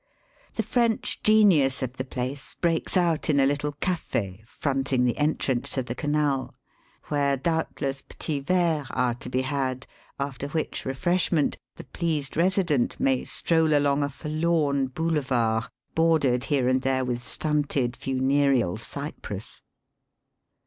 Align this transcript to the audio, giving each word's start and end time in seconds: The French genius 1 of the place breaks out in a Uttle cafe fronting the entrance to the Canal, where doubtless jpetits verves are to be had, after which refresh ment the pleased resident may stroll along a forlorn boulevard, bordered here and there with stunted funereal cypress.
The 0.55 0.63
French 0.63 1.21
genius 1.21 1.81
1 1.83 1.91
of 1.91 1.97
the 1.97 2.05
place 2.05 2.55
breaks 2.55 2.97
out 2.97 3.29
in 3.29 3.39
a 3.39 3.45
Uttle 3.45 3.79
cafe 3.81 4.43
fronting 4.47 5.05
the 5.05 5.15
entrance 5.15 5.69
to 5.75 5.83
the 5.83 5.93
Canal, 5.93 6.55
where 7.09 7.37
doubtless 7.37 8.01
jpetits 8.01 8.43
verves 8.45 8.87
are 8.95 9.13
to 9.13 9.29
be 9.29 9.41
had, 9.43 9.85
after 10.19 10.47
which 10.47 10.85
refresh 10.85 11.31
ment 11.31 11.59
the 11.75 11.83
pleased 11.83 12.35
resident 12.35 12.99
may 12.99 13.23
stroll 13.25 13.75
along 13.77 14.01
a 14.01 14.09
forlorn 14.09 14.87
boulevard, 14.87 15.65
bordered 15.93 16.45
here 16.45 16.67
and 16.67 16.81
there 16.81 17.05
with 17.05 17.21
stunted 17.21 17.95
funereal 17.95 18.77
cypress. 18.77 19.61